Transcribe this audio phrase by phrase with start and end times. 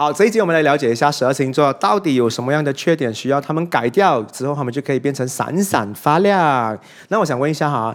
[0.00, 6.78] 好，这一集我们来了解一下十二星座到底有什么样的缺点需要他们改掉，之后他们就可以变成闪闪发亮。
[7.08, 7.94] 那我想问一下哈，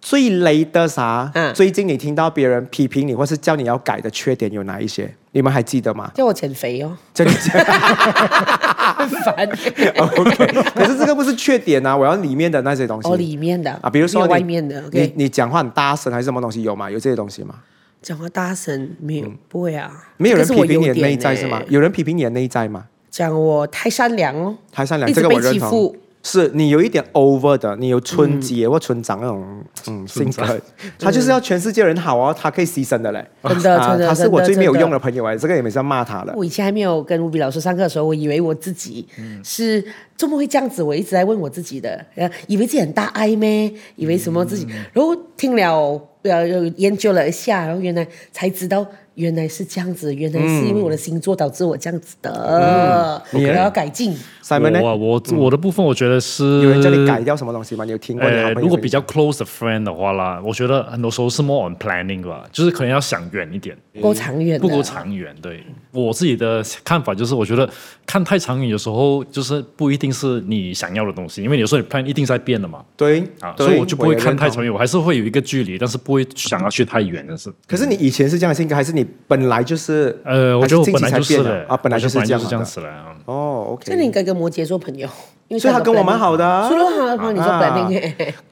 [0.00, 1.30] 最雷的啥？
[1.34, 5.14] 嗯，最近你听到别人批评你，或是叫你要改的缺点有哪一些？
[5.32, 6.10] 你们还记得吗？
[6.14, 6.96] 叫我减肥哦。
[7.12, 7.32] 真的？
[8.96, 9.46] 很烦。
[10.00, 13.06] OK，可是这个不是缺点啊，我要里面的那些东西。
[13.10, 14.82] 哦，里面的啊，比如说外面的。
[14.90, 16.90] 你你讲话很大声还是什么东西有吗？
[16.90, 17.56] 有这些东西吗？
[18.02, 19.32] 讲话大声没有？
[19.48, 21.62] 不会啊，没有人批评你的内在是吗？
[21.68, 22.86] 有人批评你的内在吗？
[23.10, 25.94] 讲我太善良哦，太善良，这个我认同。
[26.24, 29.44] 是你有一点 over 的，你有村姐或村长那种
[29.88, 30.60] 嗯性格，
[30.96, 33.26] 他就是要全世界人好哦，他可以牺牲的嘞。
[33.42, 36.32] 真的，真的，他是我最没有用的朋友哎，这个也没要骂他了。
[36.36, 39.04] 我以前还没有跟 Ruby 老师上课的时候，我以为我自己
[39.42, 39.84] 是
[40.16, 40.80] 怎么会这样子？
[40.80, 42.06] 我一直在问我自己的，
[42.46, 43.72] 以为自己很大爱咩？
[43.96, 44.64] 以为什么自己？
[44.92, 46.00] 然后听了。
[46.22, 54.16] 对啊，又研究了一下，然后原来才知道原来是这样子，原来是因为我的星座导致我这样子的，我、嗯、要改进。
[54.44, 57.84] 我啊，我我的部分我觉得是有人叫你改掉什么东西吗？
[57.84, 58.26] 你有听过？
[58.26, 65.34] 呃，如果比较 close 的 friend 的话啦，我觉得很多时候是 more on planning 吧，就是可能要想远一点，不够长远，不够长远。
[65.40, 67.68] 对我自己的看法就是，我觉得
[68.04, 72.84] 看太长远有时候就是不一定是你想要的东西，因为有时候你 plan 一定在变的嘛。
[72.96, 77.50] 对啊，所以我就不会看太长远，我还是会有一个距离，但是不会想要去太远的是。
[77.66, 80.20] 可是你以前是这样的性格，还是你本来就是？
[80.24, 83.11] 呃，我觉得我本来就是的啊，本来就是这样子的啊。
[83.24, 83.84] 哦，OK。
[83.86, 85.08] 这你应该跟摩羯做朋友。
[85.60, 88.02] 所以他跟我蛮好的，说的好的话，你说本命。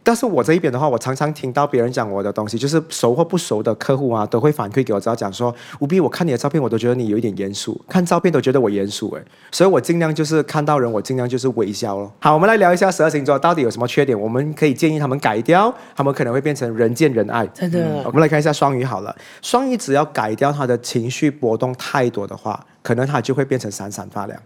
[0.02, 12.12] 但是我这一边的话，我常常听到别人讲我的东西，就是熟或不熟的客户啊，都会反馈给我，只要讲说，吴斌，我看你的照片，我都觉得你有一点严肃，看照片都觉得我严肃哎，所以我尽量就是看到人，我尽量就是微笑咯。
[12.18, 17.46] 好，我们来聊一下十二星座到底有什么缺点，我们可以建议他们改掉，他们可能会变成人见人爱。
[17.46, 24.38] 真的，我们来看一下双鱼好了，双鱼只要改掉他的情绪波动太多的话，可能他就会变成闪闪发亮。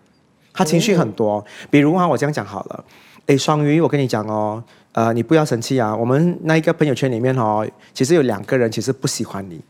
[0.54, 2.84] 他情绪很多，比如啊，我这样讲好了，
[3.26, 5.94] 诶，双鱼，我跟你讲哦，呃，你不要生气啊。
[5.94, 9.60] 我们那一个朋友圈里面哦，其实有两个人其实不喜欢你，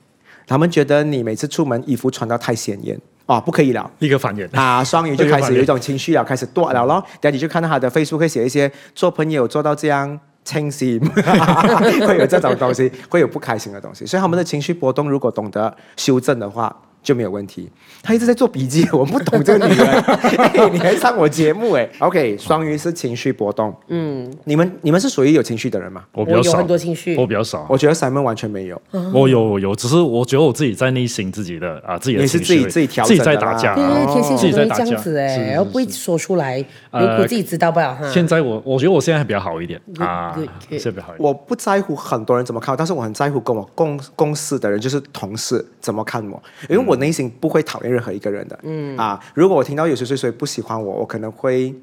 [0.46, 6.84] 他们觉得你每次出门衣服穿得太显眼，啊，不可以了，立刻反眼啊，双鱼就 开始有一种情绪了，开始断了。
[6.84, 7.02] 咯。
[7.18, 11.00] 等下你就看到他的 Facebook 会写一些做朋友做到这样清醒，
[12.06, 16.76] 会有这种东西，会有不开心的东西，所以他们的情绪波动如果懂得修正的话。
[17.04, 17.70] 就没有问题。
[18.02, 19.86] 他一直在做笔记， 我不懂这个女人。
[20.42, 23.72] 哎，你还上我节目哎？OK，双鱼是情绪波动。
[23.88, 26.04] 嗯，你们你们是属于有情绪的人吗？
[26.12, 27.66] 我比较少，很多情绪，我比较少。
[27.68, 28.80] 我觉得 Simon 完全没有。
[29.12, 33.74] 我有有，只是我觉得我自己在内心自己的啊，自己的情绪，你是自己自己调整，自己在打架。
[33.74, 36.58] 对对对，天蝎座会这样子哎，然后不会说出来，
[36.90, 37.96] 如果自己知道不了。
[38.12, 40.34] 现在我我觉得我现在还比较好一点啊，
[40.70, 41.26] 现在比较好一点。
[41.26, 51.74] 我不在乎很多人怎么看我，但是我很在乎跟我共共事的人，就是同事怎么看我，因为我内心不会讨厌任何一个人的，嗯啊，如果我听到有谁谁谁不喜欢我，我可能会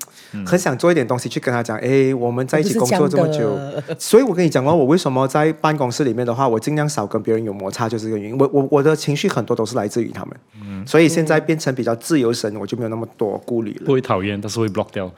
[0.46, 3.58] 很想做一点东西去跟他讲，哎，我们在一起工作这么久，
[3.98, 8.38] 所以我跟你讲过，我为什么在办公室里面的话，我尽量少跟别人有摩擦，就是这个原因。
[8.38, 13.86] 我我我的情绪很多都是来自于他们，嗯，所以现在变成比较自由神，我就没有那么多顾虑了。
[13.86, 15.12] 不会讨厌，但是会 block 掉。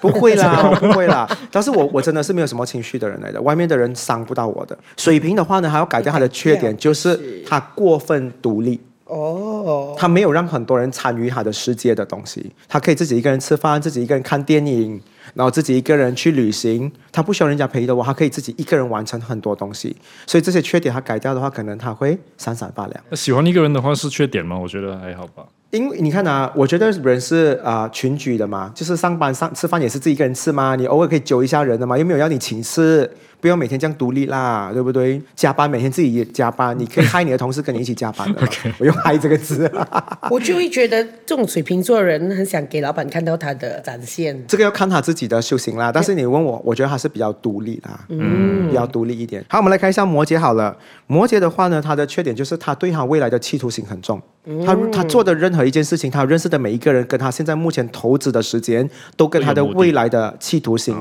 [0.00, 1.28] 不会啦， 不会啦。
[1.50, 4.78] 但是我我真的是没有什么情绪的人来的，外面的人伤不到我的。
[4.96, 8.80] 水瓶的话呢，还要改掉他的缺点，就是他过分独立。
[9.10, 15.00] 哦，他没有让很多人参与他的世界的东西，他可以自己一个人吃饭，自己一个人看电影，
[15.34, 19.96] 然后自己一个人去旅行，他不需要人家陪的话，他可以自己一个人完成很多东西。
[20.26, 23.04] 所以这些缺点他改掉的话，可能他会闪闪发亮。
[23.12, 24.58] 喜欢一个人的话是缺点吗？
[24.58, 25.44] 我觉得还好吧。
[25.70, 33.08] 因为你看啊，我觉得人是啊、呃、群居的嘛，就是上班上吃饭也是自己一个人吃嘛，你偶尔可以揪一下人的嘛，又没有要你请吃。
[33.40, 35.18] 不用每天这样独立啦，对不对？
[35.34, 38.40] 加班每天自己也加班，你可以害你的同事跟你一起加班的。
[38.46, 38.70] Okay.
[38.78, 39.70] 我用“害”这个字。
[40.30, 44.44] 我就会觉得这种水瓶座的人很想给老板看到他的展现。
[44.46, 45.90] 这个要看他自己的修行啦。
[45.92, 49.44] 但是你问我，我觉得还是比较独立啦，嗯，比较独立一点。
[49.48, 50.76] 好，我们来看一下摩羯好了。
[51.06, 54.20] 摩羯的话呢，他的缺点就是他对他未来的企图心很重。
[54.44, 60.96] 嗯、他他做的任何一件事情，他认识的每一个人，跟他现在目前投资的时间，都跟他的未来的企图心。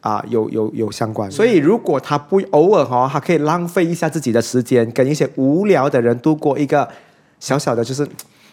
[0.00, 6.88] 啊，有有有相关，所以如果他不偶尔哈，他可以浪费一下自己的时间，跟一些无聊的人度过一个
[7.38, 8.08] 小小的，就是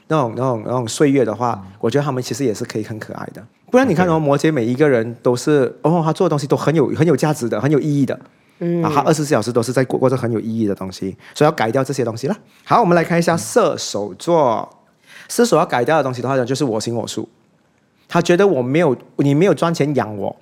[0.10, 3.42] 那种那种那种岁月的话，我觉得他们其实也是可以很可爱的。
[3.70, 8.20] 不然你看哦，摩羯每一个人都是哦，他做的东西都很有很有价值的，很有意义的，
[8.60, 12.38] 嗯，啊，他二十四小时都是在过过着很有意义的东西，所以要改掉这些东西了。
[12.64, 14.68] 好，我们来看一下射手座，
[15.28, 17.28] 射手要改掉的东西的话呢，就是我行我素，
[18.08, 20.36] 他觉得我没有你没有赚钱养我。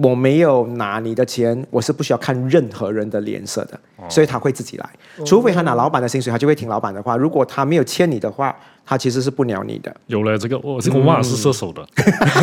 [0.00, 4.88] 我没有拿你的钱，我是不需要看任何人的脸色的，哦、所以他会自己来。
[5.26, 7.16] 除非他拿老板的薪水，他就会听老板的话。
[7.16, 8.54] 如果他没有欠你的话，
[8.88, 9.94] 他其实是不鸟你的。
[10.06, 11.86] 有了这个，我这个我妈妈是射手的，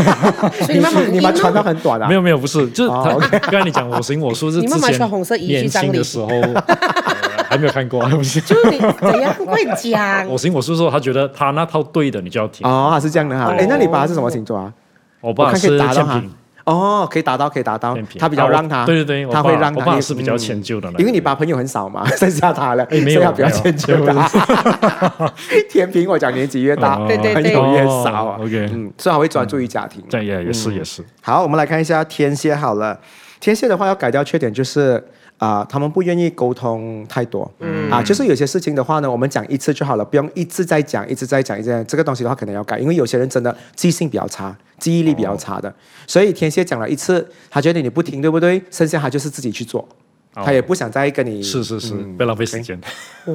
[0.64, 2.08] 所以妈妈你们穿到很短啊？
[2.08, 3.16] 没有没有，不是，就是他
[3.50, 6.30] 刚才你讲我行我素是之前年轻的时候。
[7.48, 8.42] 还没有看过，不是？
[8.42, 10.28] 就你怎样会讲？
[10.28, 12.68] 我行我素说，他觉得他那套对的，你就要听。
[12.68, 13.54] 哦，是这样的哈。
[13.58, 14.74] 哎，那你爸是什么星座啊？
[15.22, 16.32] 我爸是天平。
[16.66, 17.98] 哦，可以达到，可以达到。
[18.20, 19.80] 他比较让他，对对对，他会让他。
[19.80, 24.14] 我爸是比较迁就的，因为你爸朋友很少嘛， 剩下他了，没有比较迁就的。
[25.70, 28.38] 天平，我讲年纪越大，对对对，朋友越少啊。
[28.40, 30.04] OK，嗯，最好会专注于家庭。
[30.10, 31.04] 这也也是也是。
[31.22, 33.00] 好，我们来看一下天蝎好了。
[33.40, 35.04] 天蝎的话要改掉缺点就是。
[35.38, 45.74] 啊、呃，他们不愿意沟通太多，嗯、啊，就是有些事情的话呢，我们讲一次就好了，不用一直在讲，一直在讲，一直在讲这个东西的话，可能要改，因为有些人真的记性比较差，记忆力比较差的，哦、
[46.06, 48.62] 所以天蝎讲了一次，他觉得你不听，对不对？
[48.70, 49.82] 剩下他就是自己去做，
[50.36, 52.80] 哦、他也不想再跟你，是是是，不要浪费时间，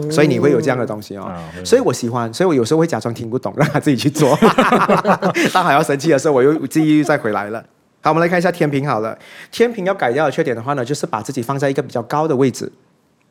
[0.08, 4.38] 所以你会有这样的东西哦，哦所以我喜欢，所以我有时候会假装听不懂，让他自己去做，
[5.52, 7.60] 当还要生气的时候，我又记忆力再回来了。
[8.02, 9.18] 好，我们来看一下天平好了。
[9.50, 12.70] 天平要改掉的缺点的话呢，就是把自己放在一个比较高的位置。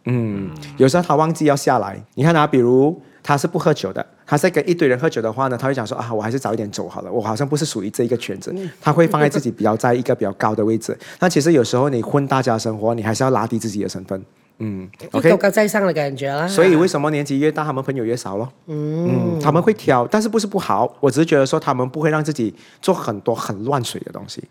[0.06, 2.04] 嗯，有时候他忘记要下来。
[2.16, 8.54] 你看啊，比如他是不喝酒的，他在跟一堆人喝酒的话呢，他会讲说啊，我还是早一点走好了，我好像不是属于这一个圈子。
[8.81, 10.98] 他会放在自己比较在一个比较高的位置。
[11.19, 14.24] 那其实有时候你混大家生活，你还是要拉低自己的身份。
[14.62, 16.45] 嗯，OK，高高在上的感觉啦。
[16.45, 18.51] 所以为什么年纪越大，他们朋友越少咯？
[18.68, 20.94] 嗯，嗯，他们会挑，但是不是不好？
[21.00, 24.44] 我只是觉得说他们不会让自己做很多很乱水的东西。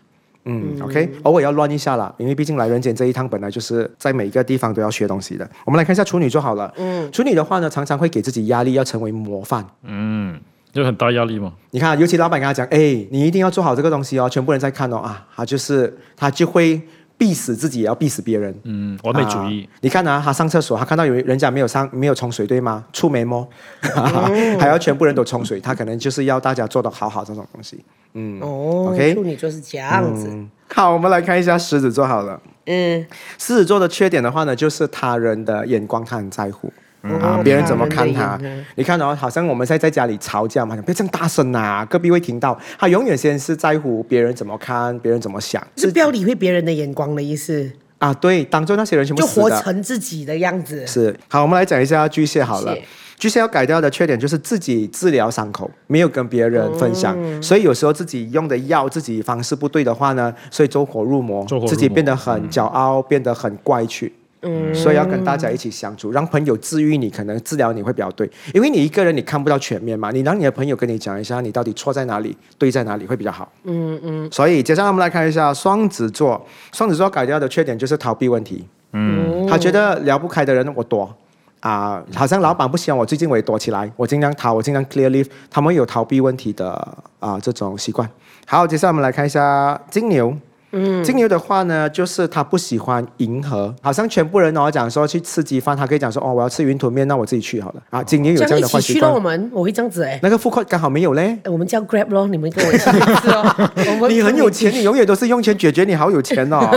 [0.49, 5.49] 嗯，OK，偶尔要乱一下啦，因为毕竟来人间这一趟本来就是在每一个地方都要学东西的。
[5.65, 10.39] 我们来看一下处女座好了，嗯，处女的话呢，常常会给自己压力，要成为模范，嗯，
[10.73, 11.53] 就很大压力嘛。
[11.71, 12.77] 你看，尤其老板跟他讲，哎，
[13.11, 16.81] 你一定要做好这个东西哦，全部人在看哦，啊，他就是他就会。
[17.19, 19.67] 逼死自己也要必死别人，嗯，完美主义。
[19.69, 22.85] 啊、你看啊，他上厕所，他看到有人家没有上，没有冲水，对吗？
[22.93, 23.45] 触媒摸，
[23.81, 27.83] 嗯、还要全部人都冲水，他可能就是要大家做的好好这种东西。
[28.13, 30.49] 嗯，哦，OK，处女座是这样子、嗯。
[30.73, 32.41] 好，我们来看一下狮子座好了。
[32.65, 33.05] 嗯，
[33.37, 36.71] 狮子座的缺点的话呢，就是他人的眼光他很在乎。
[37.03, 37.39] 嗯、啊！
[37.43, 38.39] 别人怎么看他？
[38.75, 42.59] 你看哦，好像我们现在在家里吵架嘛，别这么大声啊，隔壁会听到。
[42.77, 48.13] 他永远先是在乎别人怎么看，别人怎么想，是不要理会别人的眼光的意思啊？
[48.13, 50.85] 对，当做那些人全部就活成自己的样子。
[50.85, 51.15] 是。
[51.29, 52.75] 好，我们来讲一下巨蟹好了。
[53.17, 64.13] 巨蟹要改掉的缺点就是自己治疗伤口，没有跟别人分享，嗯、所以有时候自己用的药，自己方式不对的话呢，所以走火入魔，入魔自己变得很骄傲，嗯、变得很怪趣。
[64.41, 73.51] 嗯，所以要跟大家一起相处，让朋友治愈你，可能治疗你会比较对，因为你一个人你看不到全面嘛，你让你的朋友跟你讲一下，你到底错在哪里，对在哪里会比较好。
[73.63, 74.31] 嗯嗯。
[74.31, 78.65] 所以接下来我们来看一下双子座，双子座改掉的缺点就是逃避问题。
[78.93, 79.45] 嗯。
[79.47, 81.13] 他觉得聊不开的人我躲
[81.59, 88.09] 啊，好像老板不喜欢我，最近我也躲起来，我尽量逃，我尽量 clear leave，他们有逃避问题的啊这种习惯。
[88.45, 90.33] 好，接下来我们来看一下金牛。
[90.71, 98.03] 嗯，金牛的话呢，就是他不喜欢迎合，好像全部人哦讲说去吃鸡饭，他可以讲说哦，我要吃云吞面，那我自己去好了啊。
[98.03, 99.11] 金牛有这样的坏习惯。
[99.11, 100.19] 我们，我会这样子哎。
[100.21, 101.37] 那个付款刚好没有嘞。
[101.45, 104.07] 我们叫 Grab 咯，你们跟我一起吃哦。
[104.07, 106.69] 你很有钱，你永远都是用钱解决，你好有钱哦。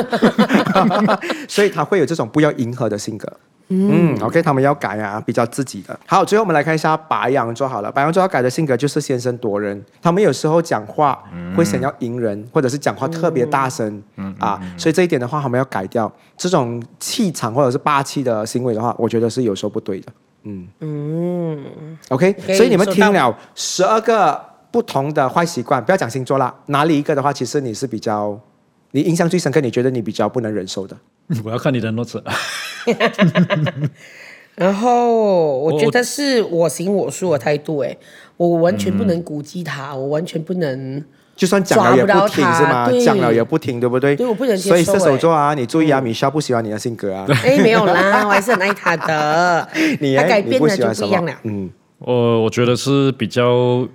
[1.46, 3.30] 所以他会有这种不要迎合的性格。
[3.69, 5.99] 嗯，OK，他们要改啊，比较自己的。
[6.06, 7.91] 好，最后我们来看一下白羊座好了。
[7.91, 11.23] 白羊座要改的性格就是先声夺人，他们有时候讲话
[11.56, 20.12] 会想要赢人，或者是讲话特别大声，嗯啊，所以这一点的话，他们要改掉这种气场或者是霸气的行为的话，我觉得是有时候不对的。
[20.45, 24.38] 嗯嗯，OK，所以你们听了十二个
[24.71, 28.38] 不同的坏习惯，不要讲星座啦，哪里一个的话，其实你是比较
[28.92, 30.96] 你印象最深刻，你觉得你比较不能忍受的？
[31.44, 32.22] 我要看你的 notes。
[34.54, 37.96] 然后我觉得是我行我素的态度，哎，
[38.37, 41.02] 我完全不能估计他，我完全不能，
[41.34, 42.90] 就算讲了也不听是吗？
[43.02, 44.14] 讲了也不听，对不对？
[44.14, 44.68] 对，我不能接受。
[44.68, 47.26] 所以射手座啊，你注意啊，米莎不喜欢你的性格啊。
[47.42, 49.66] 哎，没有啦，我还是很爱他的。
[50.00, 51.32] 你他改变了就不一样了。
[51.44, 51.70] 嗯，
[52.00, 53.88] 我我觉得是比较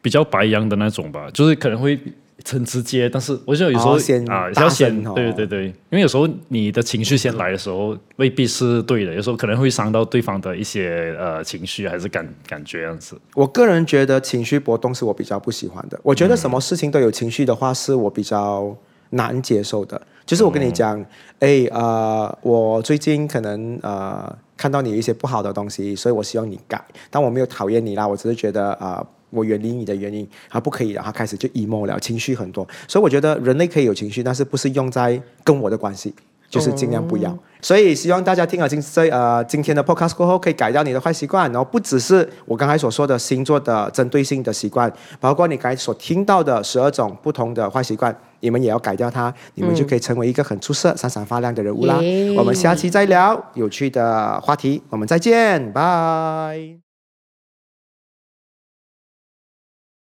[0.00, 2.00] 比较白羊的那种吧，就是可能会。
[2.44, 13.18] 很直接，但是我觉得有时候、哦、先啊，要先、哦、对对对，因为有时候你的情绪先来的时候未必是对的，有时候可能会伤到对方的一些呃情绪还是感感觉样子。
[13.34, 15.98] 我个人觉得情绪波动是我比较不喜欢的。
[16.02, 18.76] 我觉得什么事情都有情绪的话，是我比较
[19.10, 20.00] 难接受的。
[20.26, 21.00] 就是我跟你讲，
[21.38, 26.84] 哎、嗯，呃，我最近可能呃看到你一些不好的东西，所以我希望你改。
[27.10, 28.96] 但我没有讨厌你啦，我只是觉得啊。
[28.98, 32.66] 呃我远离你的原因，他不可以了，他开始就 emo 了，情绪很多。
[32.86, 36.14] 所以我觉得人类可以有情绪，但是不是用在跟我的关系。
[36.50, 51.98] 就是尽量不要，嗯、所以希望大家听了今这呃今天的 podcast 过后，可以改掉你的坏习惯，然后不只是我刚才所说的星座的针对性的习惯，包括你刚才所听到的十二种不同的坏习惯，你们也要改掉它，你们就可以成为一个很出色、闪闪发亮的人物啦。
[52.00, 56.83] 嗯、我们下期再聊有趣的话题，我们再见，拜。